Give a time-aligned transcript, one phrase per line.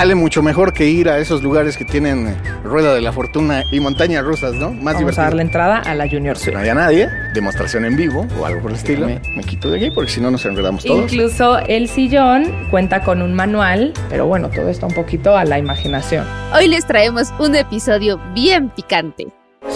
[0.00, 2.34] sale mucho mejor que ir a esos lugares que tienen eh,
[2.64, 4.68] rueda de la fortuna y montañas rusas, ¿no?
[4.68, 5.24] Vamos Más a divertido.
[5.24, 6.54] darle entrada a la Junior Si Suite.
[6.54, 9.06] no había nadie, demostración en vivo o algo por el estilo.
[9.06, 11.12] Me, me quito de aquí porque si no nos enredamos todos.
[11.12, 15.58] Incluso el sillón cuenta con un manual, pero bueno, todo está un poquito a la
[15.58, 16.24] imaginación.
[16.56, 19.26] Hoy les traemos un episodio bien picante.
[19.60, 19.70] ¿Por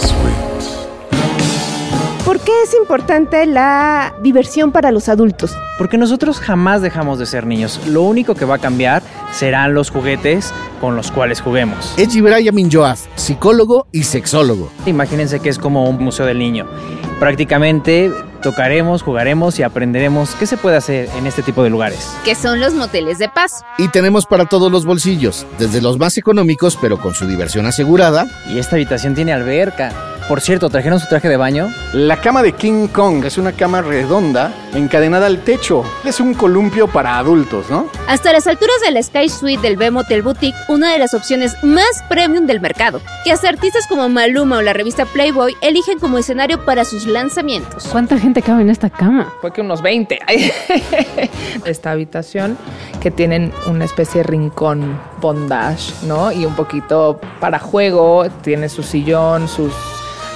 [2.44, 5.56] qué es importante la diversión para los adultos?
[5.78, 7.80] Porque nosotros jamás dejamos de ser niños.
[7.88, 9.02] Lo único que va a cambiar
[9.32, 11.94] serán los juguetes con los cuales juguemos.
[11.96, 14.70] Es Gibraya Minjoaf, psicólogo y sexólogo.
[14.86, 16.66] Imagínense que es como un museo del niño.
[17.18, 18.12] Prácticamente
[18.42, 22.14] tocaremos, jugaremos y aprenderemos qué se puede hacer en este tipo de lugares.
[22.24, 23.64] que son los moteles de paso.
[23.78, 28.26] Y tenemos para todos los bolsillos, desde los más económicos pero con su diversión asegurada,
[28.52, 29.92] Y esta habitación tiene alberca.
[30.28, 31.70] Por cierto, ¿trajeron su traje de baño?
[31.92, 35.84] La cama de King Kong es una cama redonda encadenada al techo.
[36.02, 37.88] Es un columpio para adultos, ¿no?
[38.08, 41.62] Hasta las alturas de la Sky Suite del B Motel Boutique, una de las opciones
[41.62, 46.16] más premium del mercado, que hasta artistas como Maluma o la revista Playboy eligen como
[46.16, 47.86] escenario para sus lanzamientos.
[47.88, 49.30] ¿Cuánta gente cabe en esta cama?
[49.42, 50.20] Fue que unos 20.
[51.66, 52.56] Esta habitación
[53.02, 56.32] que tienen una especie de rincón bondage, ¿no?
[56.32, 59.72] Y un poquito para juego, tiene su sillón, sus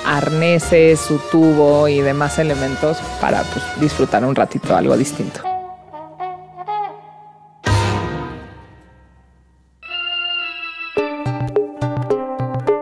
[0.05, 5.41] arneses, su tubo y demás elementos para pues, disfrutar un ratito algo distinto.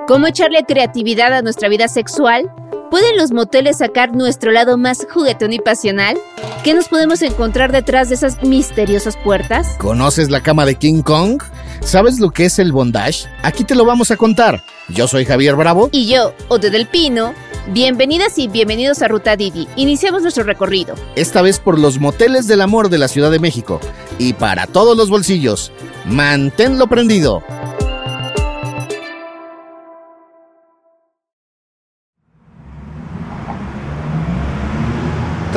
[0.06, 2.50] ¿Cómo echarle creatividad a nuestra vida sexual?
[2.90, 6.16] ¿Pueden los moteles sacar nuestro lado más juguetón y pasional?
[6.62, 9.76] ¿Qué nos podemos encontrar detrás de esas misteriosas puertas?
[9.78, 11.42] ¿conoces la cama de King Kong?
[11.80, 13.28] ¿Sabes lo que es el bondage?
[13.42, 14.62] Aquí te lo vamos a contar.
[14.88, 15.88] Yo soy Javier Bravo.
[15.92, 17.34] Y yo, Ode del Pino,
[17.68, 19.68] bienvenidas y bienvenidos a Ruta Didi.
[19.76, 20.94] Iniciamos nuestro recorrido.
[21.14, 23.80] esta vez por los moteles del amor de la Ciudad de México.
[24.18, 25.72] Y para todos los bolsillos,
[26.06, 27.42] manténlo prendido.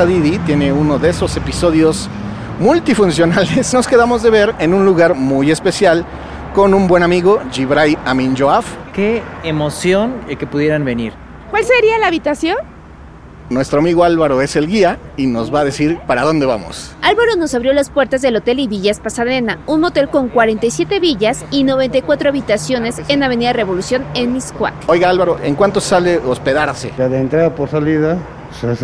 [0.06, 2.09] Didi tiene uno de esos episodios
[2.59, 3.74] multifuncionales.
[3.74, 6.06] Nos quedamos de ver en un lugar muy especial
[6.53, 8.66] con un buen amigo, Gibray Amin Joaf.
[8.94, 11.14] Qué emoción que pudieran venir.
[11.50, 12.58] ¿Cuál sería la habitación?
[13.50, 16.92] Nuestro amigo Álvaro es el guía y nos va a decir para dónde vamos.
[17.02, 21.44] Álvaro nos abrió las puertas del Hotel y Villas Pasadena, un motel con 47 villas
[21.50, 24.76] y 94 habitaciones en Avenida Revolución en Miscuac.
[24.86, 26.94] Oiga Álvaro, ¿en cuánto sale hospedarse?
[26.96, 28.20] Ya de entrada por salida,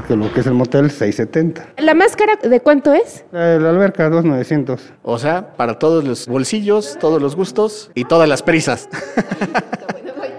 [0.07, 1.73] que lo que es el motel 670.
[1.77, 3.25] ¿La máscara de cuánto es?
[3.31, 4.81] La, la alberca 2900.
[5.03, 8.87] O sea, para todos los bolsillos, todos los gustos y todas las prisas.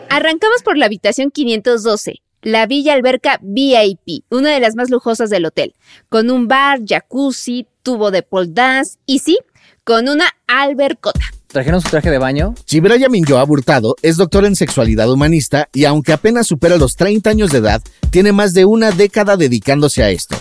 [0.09, 5.45] Arrancamos por la habitación 512, la Villa Alberca VIP, una de las más lujosas del
[5.45, 5.75] hotel,
[6.09, 9.39] con un bar, jacuzzi, tubo de pole dance y sí,
[9.85, 11.21] con una albercota.
[11.57, 12.55] ¿Trajeron su traje de baño?
[12.67, 17.51] Gibraya Minjoa Hurtado es doctor en sexualidad humanista y aunque apenas supera los 30 años
[17.51, 17.81] de edad,
[18.11, 20.37] tiene más de una década dedicándose a esto.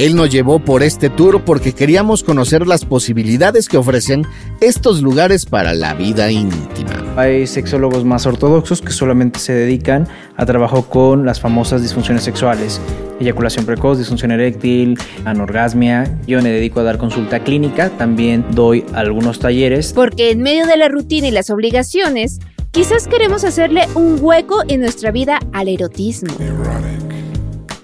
[0.00, 4.26] Él nos llevó por este tour porque queríamos conocer las posibilidades que ofrecen
[4.62, 7.04] estos lugares para la vida íntima.
[7.16, 12.80] Hay sexólogos más ortodoxos que solamente se dedican a trabajo con las famosas disfunciones sexuales.
[13.20, 16.18] Eyaculación precoz, disfunción eréctil, anorgasmia.
[16.26, 19.92] Yo me dedico a dar consulta clínica, también doy algunos talleres.
[19.92, 22.40] Porque en medio de la rutina y las obligaciones,
[22.70, 26.32] quizás queremos hacerle un hueco en nuestra vida al erotismo.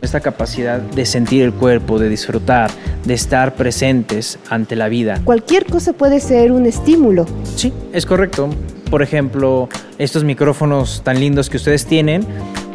[0.06, 2.70] Esta capacidad de sentir el cuerpo, de disfrutar,
[3.04, 5.20] de estar presentes ante la vida.
[5.24, 7.26] Cualquier cosa puede ser un estímulo.
[7.56, 8.48] Sí, es correcto.
[8.88, 9.68] Por ejemplo,
[9.98, 12.24] estos micrófonos tan lindos que ustedes tienen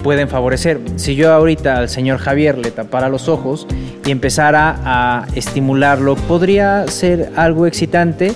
[0.04, 0.82] pueden favorecer.
[0.98, 3.66] Si yo ahorita al señor Javier le tapara los ojos
[4.06, 8.34] y empezara a estimularlo, podría ser algo excitante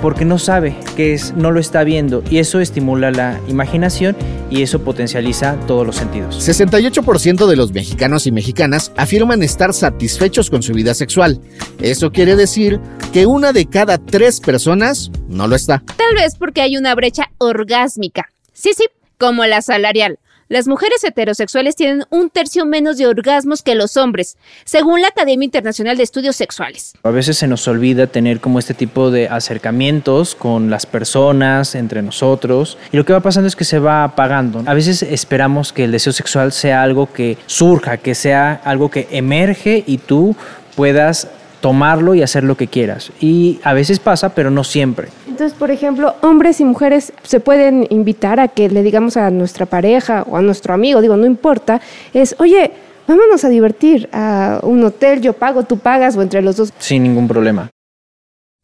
[0.00, 4.16] porque no sabe que es, no lo está viendo y eso estimula la imaginación
[4.50, 6.36] y eso potencializa todos los sentidos.
[6.48, 11.40] 68% de los mexicanos y mexicanas afirman estar satisfechos con su vida sexual.
[11.80, 12.80] Eso quiere decir
[13.12, 15.82] que una de cada tres personas no lo está.
[15.96, 18.28] Tal vez porque hay una brecha orgásmica.
[18.52, 18.84] Sí, sí,
[19.18, 20.18] como la salarial.
[20.50, 25.44] Las mujeres heterosexuales tienen un tercio menos de orgasmos que los hombres, según la Academia
[25.44, 26.94] Internacional de Estudios Sexuales.
[27.02, 32.00] A veces se nos olvida tener como este tipo de acercamientos con las personas, entre
[32.00, 34.62] nosotros, y lo que va pasando es que se va apagando.
[34.64, 39.06] A veces esperamos que el deseo sexual sea algo que surja, que sea algo que
[39.10, 40.34] emerge y tú
[40.74, 41.28] puedas
[41.60, 43.12] tomarlo y hacer lo que quieras.
[43.20, 45.08] Y a veces pasa, pero no siempre.
[45.26, 49.66] Entonces, por ejemplo, hombres y mujeres se pueden invitar a que le digamos a nuestra
[49.66, 51.80] pareja o a nuestro amigo, digo, no importa,
[52.12, 52.72] es, oye,
[53.06, 56.72] vámonos a divertir a un hotel, yo pago, tú pagas o entre los dos.
[56.78, 57.70] Sin ningún problema.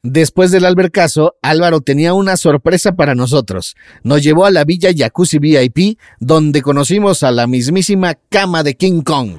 [0.03, 3.75] Después del albercazo, Álvaro tenía una sorpresa para nosotros.
[4.03, 9.01] Nos llevó a la Villa Jacuzzi VIP, donde conocimos a la mismísima cama de King
[9.01, 9.39] Kong.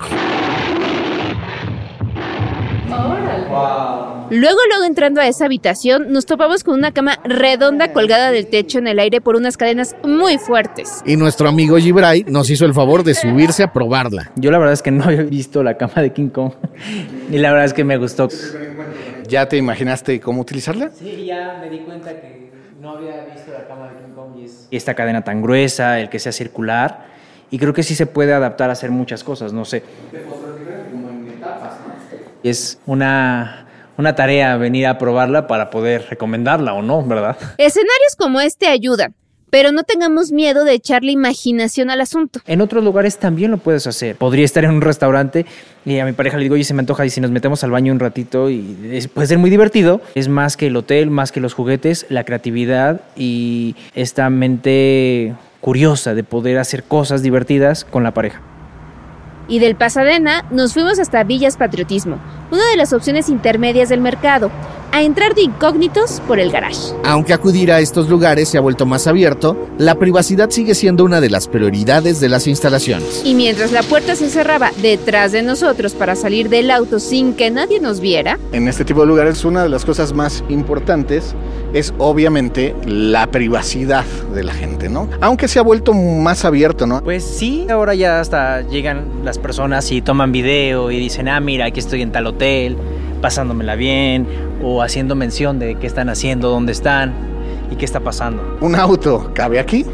[4.35, 8.79] Luego, luego entrando a esa habitación, nos topamos con una cama redonda colgada del techo
[8.79, 11.01] en el aire por unas cadenas muy fuertes.
[11.05, 14.33] Y nuestro amigo Gibray nos hizo el favor de subirse a probarla.
[14.35, 16.51] Yo la verdad es que no había visto la cama de King Kong
[17.31, 18.27] y la verdad es que me gustó.
[19.25, 20.91] ¿Ya te imaginaste cómo utilizarla?
[20.91, 24.43] Sí, ya me di cuenta que no había visto la cama de King Kong y
[24.43, 27.05] es esta cadena tan gruesa, el que sea circular
[27.51, 29.81] y creo que sí se puede adaptar a hacer muchas cosas, no sé.
[32.43, 33.64] Es una,
[33.97, 37.37] una tarea venir a probarla para poder recomendarla o no, ¿verdad?
[37.57, 39.13] Escenarios como este ayudan,
[39.49, 42.39] pero no tengamos miedo de echarle imaginación al asunto.
[42.45, 44.15] En otros lugares también lo puedes hacer.
[44.17, 45.45] Podría estar en un restaurante
[45.85, 47.71] y a mi pareja le digo, oye, se me antoja y si nos metemos al
[47.71, 50.01] baño un ratito y es- puede ser muy divertido.
[50.15, 56.13] Es más que el hotel, más que los juguetes, la creatividad y esta mente curiosa
[56.13, 58.41] de poder hacer cosas divertidas con la pareja.
[59.47, 62.19] Y del Pasadena nos fuimos hasta Villas Patriotismo,
[62.51, 64.51] una de las opciones intermedias del mercado,
[64.95, 66.93] a entrar de incógnitos por el garage.
[67.03, 71.19] Aunque acudir a estos lugares se ha vuelto más abierto, la privacidad sigue siendo una
[71.19, 73.21] de las prioridades de las instalaciones.
[73.25, 77.51] Y mientras la puerta se cerraba detrás de nosotros para salir del auto sin que
[77.51, 81.35] nadie nos viera, En este tipo de lugares una de las cosas más importantes
[81.73, 85.09] es obviamente la privacidad de la gente, ¿no?
[85.19, 87.03] Aunque se ha vuelto más abierto, ¿no?
[87.03, 91.65] Pues sí, ahora ya hasta llegan las personas y toman video y dicen, ah, mira,
[91.65, 92.77] aquí estoy en tal hotel,
[93.21, 94.27] pasándomela bien,
[94.63, 97.13] o haciendo mención de qué están haciendo, dónde están
[97.71, 98.57] y qué está pasando.
[98.61, 99.85] Un auto cabe aquí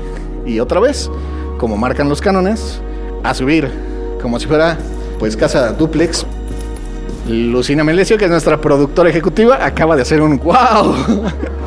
[0.46, 1.10] y otra vez,
[1.58, 2.82] como marcan los cánones,
[3.24, 3.70] a subir,
[4.22, 4.78] como si fuera
[5.20, 6.26] pues casa duplex.
[7.28, 10.96] Lucina Melesio, que es nuestra productora ejecutiva, acaba de hacer un wow.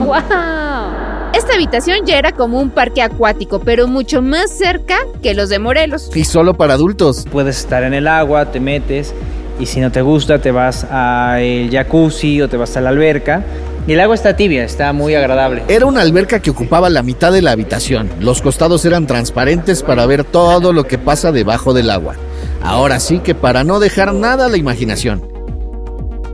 [0.00, 0.16] ¡wow!
[1.34, 5.58] Esta habitación ya era como un parque acuático, pero mucho más cerca que los de
[5.58, 6.10] Morelos.
[6.14, 7.26] Y solo para adultos.
[7.30, 9.12] Puedes estar en el agua, te metes
[9.58, 13.42] y si no te gusta te vas al jacuzzi o te vas a la alberca.
[13.86, 15.62] Y el agua está tibia, está muy agradable.
[15.68, 18.08] Era una alberca que ocupaba la mitad de la habitación.
[18.18, 22.14] Los costados eran transparentes para ver todo lo que pasa debajo del agua.
[22.62, 25.22] Ahora sí que para no dejar nada a la imaginación.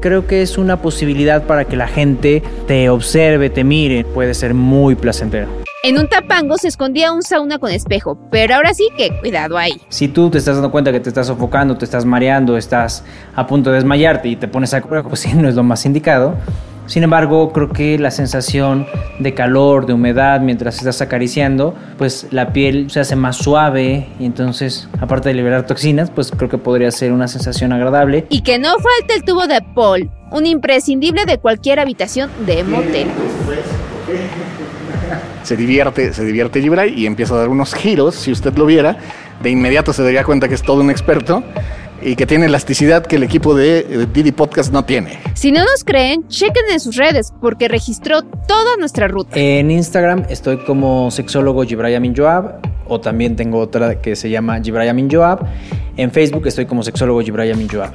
[0.00, 4.04] Creo que es una posibilidad para que la gente te observe, te mire.
[4.04, 5.48] Puede ser muy placentero.
[5.82, 9.80] En un tapango se escondía un sauna con espejo, pero ahora sí que cuidado ahí.
[9.88, 13.02] Si tú te estás dando cuenta que te estás sofocando, te estás mareando, estás
[13.34, 15.86] a punto de desmayarte y te pones a correr, pues sí, no es lo más
[15.86, 16.36] indicado.
[16.84, 18.86] Sin embargo, creo que la sensación
[19.20, 24.26] de calor, de humedad mientras estás acariciando, pues la piel se hace más suave y
[24.26, 28.26] entonces, aparte de liberar toxinas, pues creo que podría ser una sensación agradable.
[28.28, 33.08] Y que no falte el tubo de Paul, un imprescindible de cualquier habitación de motel.
[35.42, 38.98] Se divierte, se divierte Gibray y empieza a dar unos giros, si usted lo viera,
[39.42, 41.42] de inmediato se daría cuenta que es todo un experto
[42.02, 45.18] y que tiene elasticidad que el equipo de Didi Podcast no tiene.
[45.34, 49.30] Si no nos creen, chequen en sus redes porque registró toda nuestra ruta.
[49.34, 55.10] En Instagram estoy como sexólogo Gibrayamin Joab o también tengo otra que se llama Gibrayamin
[55.10, 55.46] Joab.
[55.96, 57.92] En Facebook estoy como sexólogo Gibrayamin Joab.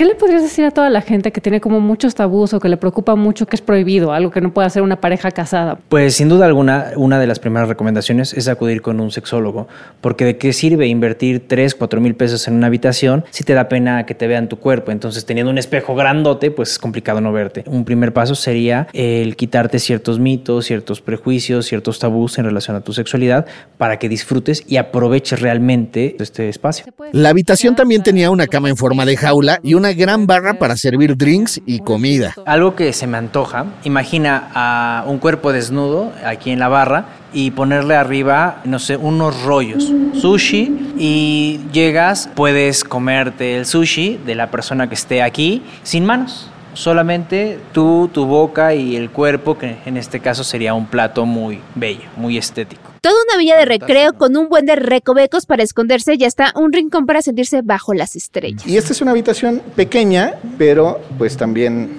[0.00, 2.70] ¿Qué le podrías decir a toda la gente que tiene como muchos tabús o que
[2.70, 5.78] le preocupa mucho que es prohibido, algo que no puede hacer una pareja casada?
[5.90, 9.68] Pues sin duda alguna, una de las primeras recomendaciones es acudir con un sexólogo,
[10.00, 13.68] porque de qué sirve invertir 3, 4 mil pesos en una habitación si te da
[13.68, 14.90] pena que te vean tu cuerpo.
[14.90, 17.64] Entonces, teniendo un espejo grandote, pues es complicado no verte.
[17.66, 22.80] Un primer paso sería el quitarte ciertos mitos, ciertos prejuicios, ciertos tabús en relación a
[22.80, 23.44] tu sexualidad
[23.76, 26.86] para que disfrutes y aproveches realmente este espacio.
[27.12, 30.76] La habitación también tenía una cama en forma de jaula y una gran barra para
[30.76, 32.34] servir drinks y comida.
[32.46, 37.52] Algo que se me antoja, imagina a un cuerpo desnudo aquí en la barra y
[37.52, 44.50] ponerle arriba, no sé, unos rollos, sushi y llegas, puedes comerte el sushi de la
[44.50, 46.50] persona que esté aquí sin manos.
[46.80, 51.60] Solamente tú, tu boca y el cuerpo, que en este caso sería un plato muy
[51.74, 52.90] bello, muy estético.
[53.02, 56.72] Toda una villa de recreo con un buen de recovecos para esconderse y hasta un
[56.72, 58.66] rincón para sentirse bajo las estrellas.
[58.66, 61.90] Y esta es una habitación pequeña, pero pues también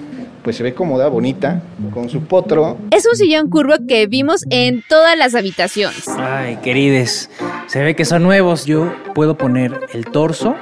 [0.42, 1.62] pues se ve cómoda, bonita,
[1.94, 2.76] con su potro.
[2.90, 6.08] Es un sillón curvo que vimos en todas las habitaciones.
[6.08, 7.30] Ay, querides,
[7.68, 8.64] se ve que son nuevos.
[8.64, 10.56] Yo puedo poner el torso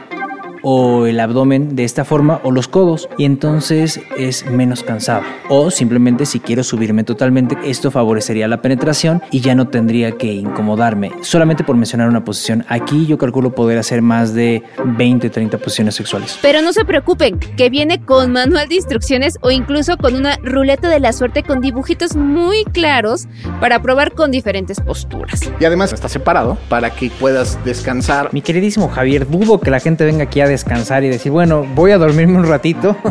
[0.62, 5.22] o el abdomen de esta forma o los codos y entonces es menos cansado.
[5.48, 10.32] O simplemente si quiero subirme totalmente, esto favorecería la penetración y ya no tendría que
[10.32, 11.12] incomodarme.
[11.22, 15.94] Solamente por mencionar una posición, aquí yo calculo poder hacer más de 20, 30 posiciones
[15.94, 16.38] sexuales.
[16.42, 20.88] Pero no se preocupen, que viene con manual de instrucciones o incluso con una ruleta
[20.88, 23.26] de la suerte con dibujitos muy claros
[23.60, 25.50] para probar con diferentes posturas.
[25.58, 28.30] Y además está separado para que puedas descansar.
[28.32, 31.92] Mi queridísimo Javier, dudo que la gente venga aquí a descansar y decir, bueno, voy
[31.92, 32.96] a dormirme un ratito.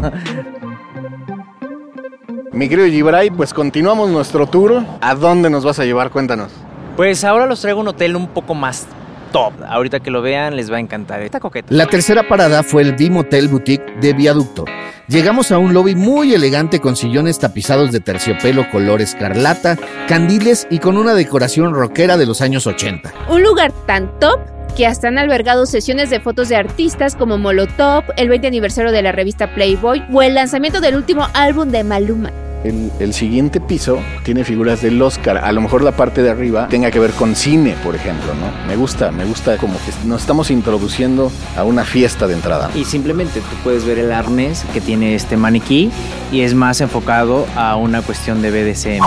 [2.51, 4.83] Mi querido Gibray, pues continuamos nuestro tour.
[5.01, 6.09] ¿A dónde nos vas a llevar?
[6.09, 6.51] Cuéntanos.
[6.95, 8.87] Pues ahora los traigo a un hotel un poco más
[9.31, 9.53] top.
[9.67, 11.21] Ahorita que lo vean les va a encantar.
[11.21, 11.67] Está coqueta.
[11.69, 14.65] La tercera parada fue el Beam Hotel Boutique de Viaducto.
[15.07, 19.77] Llegamos a un lobby muy elegante con sillones tapizados de terciopelo color escarlata,
[20.07, 23.13] candiles y con una decoración rockera de los años 80.
[23.29, 24.39] Un lugar tan top
[24.79, 29.01] que hasta han albergado sesiones de fotos de artistas como Molotov, el 20 aniversario de
[29.01, 32.31] la revista Playboy o el lanzamiento del último álbum de Maluma.
[32.63, 35.39] El, el, siguiente piso tiene figuras del Oscar.
[35.39, 38.67] A lo mejor la parte de arriba tenga que ver con cine, por ejemplo, ¿no?
[38.69, 42.71] Me gusta, me gusta como que nos estamos introduciendo a una fiesta de entrada.
[42.73, 45.91] Y simplemente tú puedes ver el arnés que tiene este maniquí
[46.31, 49.03] y es más enfocado a una cuestión de BDSM.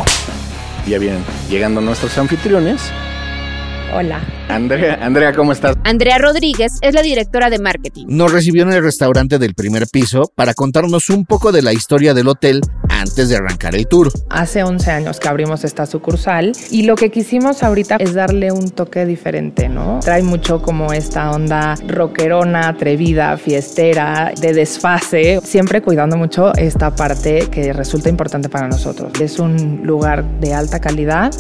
[0.87, 2.93] Ya vienen llegando nuestros anfitriones.
[3.95, 4.21] Hola.
[4.49, 5.77] Andrea, Andrea, ¿cómo estás?
[5.85, 8.07] Andrea Rodríguez es la directora de marketing.
[8.09, 12.15] Nos recibió en el restaurante del primer piso para contarnos un poco de la historia
[12.15, 14.11] del hotel antes de arrancar el tour.
[14.31, 18.71] Hace 11 años que abrimos esta sucursal y lo que quisimos ahorita es darle un
[18.71, 20.01] toque diferente, ¿no?
[20.03, 27.49] Trae mucho como esta onda rockerona, atrevida, fiestera, de desfase, siempre cuidando mucho esta parte
[27.51, 29.13] que resulta importante para nosotros.
[29.21, 31.31] Es un lugar de alta calidad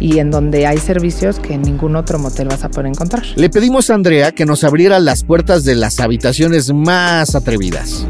[0.00, 3.24] y en donde hay servicios que en ningún otro motel vas a poder encontrar.
[3.34, 8.06] Le pedimos a Andrea que nos abriera las puertas de las habitaciones más atrevidas.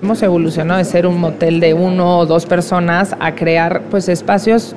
[0.00, 4.74] Hemos evolucionado de ser un motel de uno o dos personas a crear pues espacios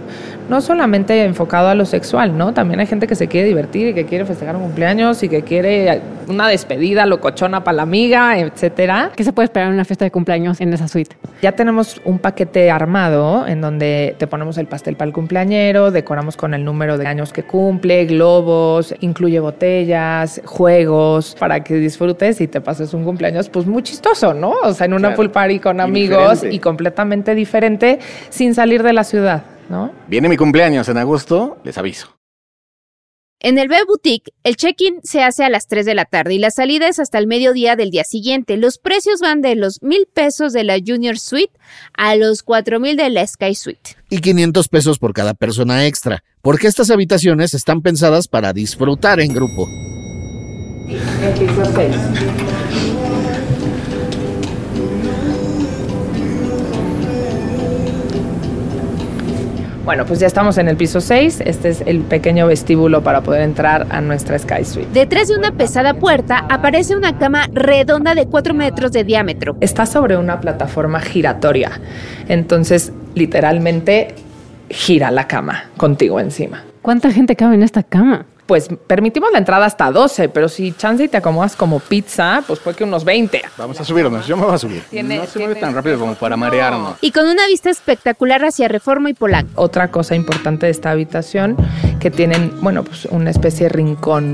[0.51, 2.53] no solamente enfocado a lo sexual, ¿no?
[2.53, 5.43] También hay gente que se quiere divertir y que quiere festejar un cumpleaños y que
[5.43, 9.11] quiere una despedida locochona para la amiga, etcétera.
[9.15, 11.15] ¿Qué se puede esperar en una fiesta de cumpleaños en esa suite?
[11.41, 16.35] Ya tenemos un paquete armado en donde te ponemos el pastel para el cumpleañero, decoramos
[16.35, 22.49] con el número de años que cumple, globos, incluye botellas, juegos, para que disfrutes y
[22.49, 24.51] te pases un cumpleaños pues muy chistoso, ¿no?
[24.63, 25.15] O sea, en una Claro.
[25.15, 29.91] pool party con amigos y completamente diferente sin salir de la ciudad, ¿no?
[30.07, 32.21] Viene mi cumpleaños en agosto, les aviso.
[33.43, 36.37] En el B Boutique, el check-in se hace a las 3 de la tarde y
[36.37, 38.55] la salida es hasta el mediodía del día siguiente.
[38.55, 41.51] Los precios van de los mil pesos de la Junior Suite
[41.97, 43.95] a los cuatro mil de la Sky Suite.
[44.11, 49.33] Y 500 pesos por cada persona extra, porque estas habitaciones están pensadas para disfrutar en
[49.33, 49.67] grupo.
[50.87, 53.00] El
[59.91, 61.41] Bueno, pues ya estamos en el piso 6.
[61.45, 64.87] Este es el pequeño vestíbulo para poder entrar a nuestra Sky Suite.
[64.93, 69.57] Detrás de una pesada puerta aparece una cama redonda de 4 metros de diámetro.
[69.59, 71.81] Está sobre una plataforma giratoria.
[72.29, 74.15] Entonces, literalmente,
[74.69, 76.63] gira la cama contigo encima.
[76.81, 78.27] ¿Cuánta gente cabe en esta cama?
[78.45, 82.59] Pues permitimos la entrada hasta 12, pero si chance y te acomodas como pizza, pues
[82.59, 83.41] puede que unos 20.
[83.57, 84.83] Vamos a subirnos, yo me voy a subir.
[84.89, 86.95] Tiene- no se mueve tan rápido como para marearnos.
[87.01, 89.51] Y con una vista espectacular hacia Reforma y Polanco.
[89.61, 91.55] Otra cosa importante de esta habitación,
[91.99, 94.33] que tienen, bueno, pues una especie de rincón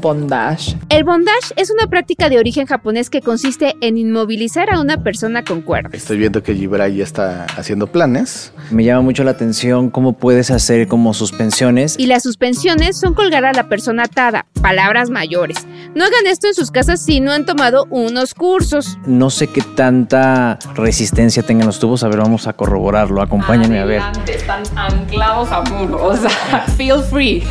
[0.00, 0.76] bondage.
[0.88, 5.44] El bondage es una práctica de origen japonés que consiste en inmovilizar a una persona
[5.44, 5.94] con cuerdas.
[5.94, 8.52] Estoy viendo que Gibray ya está haciendo planes.
[8.70, 11.96] Me llama mucho la atención cómo puedes hacer como suspensiones.
[11.98, 14.46] Y las suspensiones son colgar a la persona atada.
[14.60, 15.66] Palabras mayores.
[15.94, 18.98] No hagan esto en sus casas si no han tomado unos cursos.
[19.06, 22.02] No sé qué tanta resistencia tengan los tubos.
[22.02, 23.22] A ver, vamos a corroborarlo.
[23.22, 24.02] Acompáñenme a ver.
[24.28, 26.30] Están anclados a muro, o sea,
[26.76, 27.42] feel free.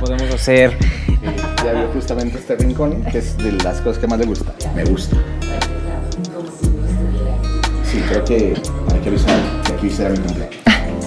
[0.00, 0.76] Podemos hacer
[1.64, 4.54] ya vio justamente este rincón, que es de las cosas que más le gusta.
[4.74, 5.16] Me gusta.
[7.90, 8.54] Sí, creo que
[8.92, 10.56] hay que avisar que aquí será mi cumpleaños.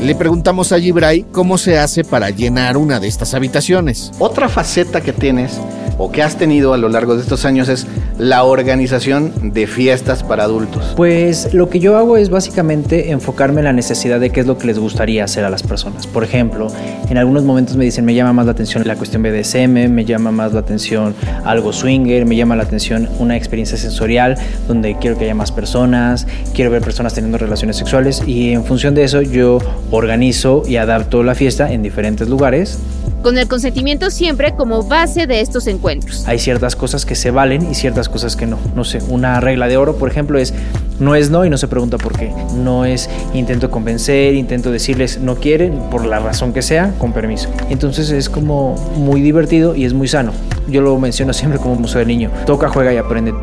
[0.01, 4.11] Le preguntamos a Gibray cómo se hace para llenar una de estas habitaciones.
[4.19, 5.59] Otra faceta que tienes
[5.97, 7.87] o que has tenido a lo largo de estos años es
[8.17, 10.93] la organización de fiestas para adultos?
[10.95, 14.57] Pues lo que yo hago es básicamente enfocarme en la necesidad de qué es lo
[14.57, 16.07] que les gustaría hacer a las personas.
[16.07, 16.67] Por ejemplo,
[17.09, 20.31] en algunos momentos me dicen, me llama más la atención la cuestión BDSM, me llama
[20.31, 24.35] más la atención algo swinger, me llama la atención una experiencia sensorial
[24.67, 28.95] donde quiero que haya más personas, quiero ver personas teniendo relaciones sexuales y en función
[28.95, 29.59] de eso yo
[29.91, 32.79] organizo y adapto la fiesta en diferentes lugares
[33.23, 36.27] Con el consentimiento siempre como base de estos encuentros.
[36.27, 38.57] hay ciertas cosas que se valen y ciertas cosas que no.
[38.75, 40.53] No sé, una regla de oro, por ejemplo, es
[40.99, 42.31] no es no y no se pregunta por qué.
[42.55, 47.49] No es intento convencer, intento decirles no quieren, por la razón que sea, con permiso.
[47.69, 50.31] Entonces es como muy divertido y es muy sano.
[50.67, 52.31] Yo lo menciono siempre como museo del niño.
[52.45, 53.33] Toca, juega y aprende.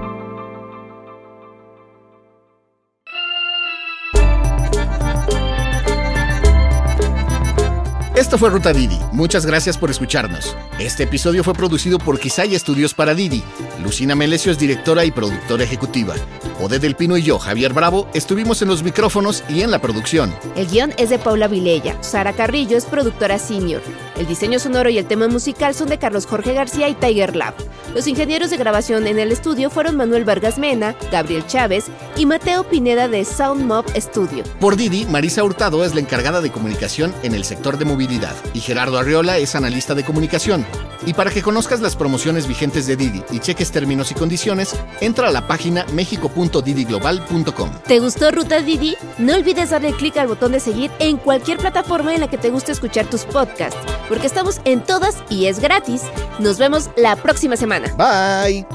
[8.38, 8.98] Fue Ruta Didi.
[9.12, 10.56] Muchas gracias por escucharnos.
[10.80, 13.44] Este episodio fue producido por Quizay Estudios para Didi.
[13.80, 16.14] Lucina Melesio es directora y productora ejecutiva.
[16.60, 20.34] Ode del Pino y yo, Javier Bravo, estuvimos en los micrófonos y en la producción.
[20.56, 21.96] El guion es de Paula Vilella.
[22.02, 23.82] Sara Carrillo es productora senior.
[24.16, 27.54] El diseño sonoro y el tema musical son de Carlos Jorge García y Tiger Lab.
[27.94, 31.84] Los ingenieros de grabación en el estudio fueron Manuel Vargas Mena, Gabriel Chávez
[32.16, 34.42] y Mateo Pineda de Sound Mob Studio.
[34.58, 38.60] Por Didi, Marisa Hurtado es la encargada de comunicación en el sector de movilidad y
[38.60, 40.66] Gerardo Arriola es analista de comunicación.
[41.06, 45.28] Y para que conozcas las promociones vigentes de Didi y cheques términos y condiciones, entra
[45.28, 47.70] a la página mexico.didiglobal.com.
[47.86, 48.96] ¿Te gustó Ruta Didi?
[49.18, 52.50] No olvides darle clic al botón de seguir en cualquier plataforma en la que te
[52.50, 56.02] guste escuchar tus podcasts, porque estamos en todas y es gratis.
[56.38, 57.94] Nos vemos la próxima semana.
[57.96, 58.66] Bye.